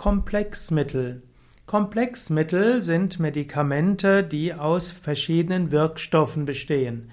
[0.00, 1.22] Komplexmittel.
[1.66, 7.10] Komplexmittel sind Medikamente, die aus verschiedenen Wirkstoffen bestehen.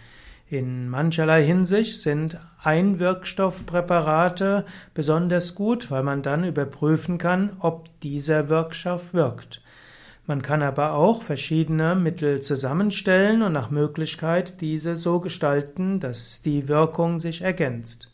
[0.48, 4.63] In mancherlei Hinsicht sind Einwirkstoffpräparate
[4.93, 9.61] besonders gut, weil man dann überprüfen kann, ob dieser Wirkstoff wirkt.
[10.25, 16.69] Man kann aber auch verschiedene Mittel zusammenstellen und nach Möglichkeit diese so gestalten, dass die
[16.69, 18.13] Wirkung sich ergänzt.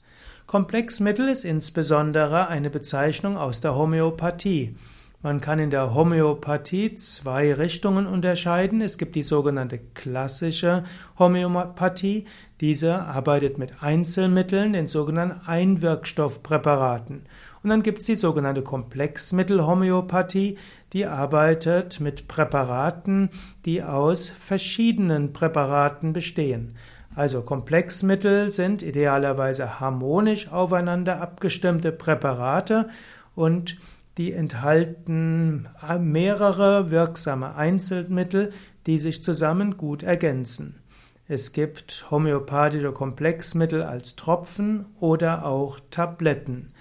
[0.54, 4.76] Komplexmittel ist insbesondere eine Bezeichnung aus der Homöopathie.
[5.24, 8.80] Man kann in der Homöopathie zwei Richtungen unterscheiden.
[8.80, 10.84] Es gibt die sogenannte klassische
[11.18, 12.26] Homöopathie.
[12.62, 17.24] Diese arbeitet mit Einzelmitteln, den sogenannten Einwirkstoffpräparaten.
[17.64, 20.60] Und dann gibt es die sogenannte Komplexmittelhomöopathie,
[20.94, 23.32] die arbeitet mit Präparaten,
[23.66, 26.76] die aus verschiedenen Präparaten bestehen.
[27.16, 32.90] Also Komplexmittel sind idealerweise harmonisch aufeinander abgestimmte Präparate
[33.36, 33.78] und
[34.18, 35.68] die enthalten
[36.00, 38.52] mehrere wirksame Einzelmittel,
[38.86, 40.80] die sich zusammen gut ergänzen.
[41.28, 46.74] Es gibt homöopathische Komplexmittel als Tropfen oder auch Tabletten.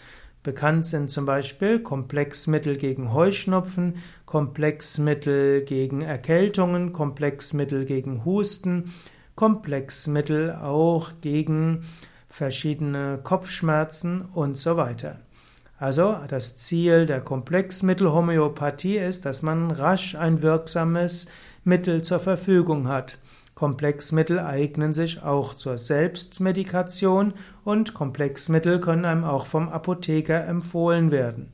[0.43, 8.93] Bekannt sind zum Beispiel Komplexmittel gegen Heuschnupfen, Komplexmittel gegen Erkältungen, Komplexmittel gegen Husten,
[9.35, 11.85] Komplexmittel auch gegen
[12.29, 15.21] verschiedene Kopfschmerzen und so weiter.
[15.79, 21.27] Also das Ziel der Komplexmittelhomöopathie ist, dass man rasch ein wirksames
[21.65, 23.19] Mittel zur Verfügung hat.
[23.55, 31.53] Komplexmittel eignen sich auch zur Selbstmedikation und Komplexmittel können einem auch vom Apotheker empfohlen werden.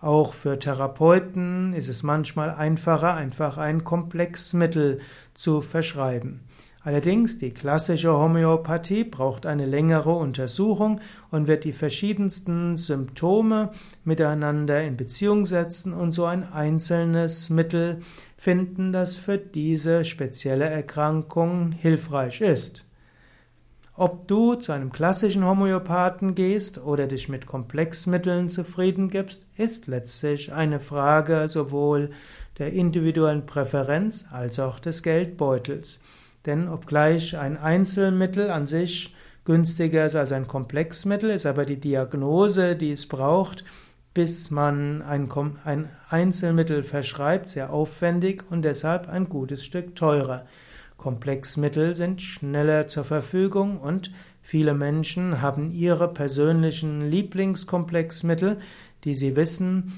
[0.00, 5.00] Auch für Therapeuten ist es manchmal einfacher, einfach ein Komplexmittel
[5.34, 6.40] zu verschreiben.
[6.82, 13.70] Allerdings, die klassische Homöopathie braucht eine längere Untersuchung und wird die verschiedensten Symptome
[14.04, 17.98] miteinander in Beziehung setzen und so ein einzelnes Mittel
[18.36, 22.84] finden, das für diese spezielle Erkrankung hilfreich ist.
[24.00, 30.52] Ob du zu einem klassischen Homöopathen gehst oder dich mit Komplexmitteln zufrieden gibst, ist letztlich
[30.52, 32.10] eine Frage sowohl
[32.58, 35.98] der individuellen Präferenz als auch des Geldbeutels.
[36.46, 42.76] Denn obgleich ein Einzelmittel an sich günstiger ist als ein Komplexmittel, ist aber die Diagnose,
[42.76, 43.64] die es braucht,
[44.14, 45.28] bis man ein,
[45.64, 50.44] ein Einzelmittel verschreibt, sehr aufwendig und deshalb ein gutes Stück teurer.
[50.96, 54.10] Komplexmittel sind schneller zur Verfügung und
[54.42, 58.58] viele Menschen haben ihre persönlichen Lieblingskomplexmittel,
[59.04, 59.92] die sie wissen,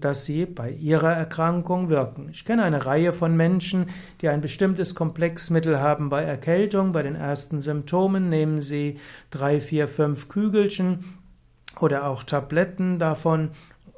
[0.00, 2.28] dass sie bei ihrer Erkrankung wirken.
[2.30, 3.86] Ich kenne eine Reihe von Menschen,
[4.20, 6.92] die ein bestimmtes Komplexmittel haben bei Erkältung.
[6.92, 8.98] Bei den ersten Symptomen nehmen sie
[9.30, 11.00] drei, vier, fünf Kügelchen
[11.80, 13.50] oder auch Tabletten davon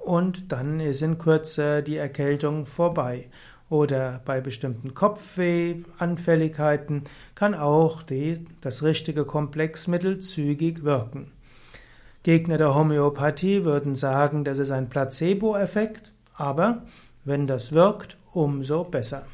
[0.08, 3.28] und dann ist in Kürze die Erkältung vorbei.
[3.68, 7.04] Oder bei bestimmten Kopfweh-Anfälligkeiten
[7.34, 11.32] kann auch die, das richtige Komplexmittel zügig wirken.
[12.28, 16.82] Gegner der Homöopathie würden sagen, das ist ein Placebo-Effekt, aber
[17.24, 19.24] wenn das wirkt, umso besser.